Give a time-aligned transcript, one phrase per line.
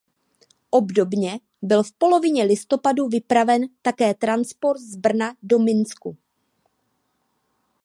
[0.69, 6.17] Obdobně byl v polovině listopadu vypraven také transport z Brna do Minsku.